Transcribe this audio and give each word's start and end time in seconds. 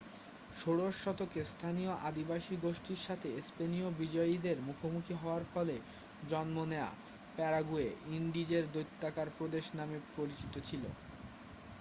"ষোড়শ 0.51 0.95
শতকে 1.03 1.41
স্থানীয় 1.51 1.91
আদিবাসী 2.03 2.55
গোষ্ঠীর 2.57 2.99
সাথে 2.99 3.29
স্পেনীয় 3.47 3.87
বিজয়ীদের 3.99 4.57
মুখোমুখি 4.67 5.13
হওয়ার 5.15 5.43
ফলে 5.53 5.75
জন্ম 6.23 6.57
নেওয়া 6.71 6.91
প্যারাগুয়ে 7.37 7.87
"ইন্ডিজের 8.11 8.63
দৈত্যাকার 8.73 9.27
প্রদেশ" 9.37 9.65
নামে 9.73 9.97
পরিচিত 10.15 10.53
ছিল। 10.67 10.83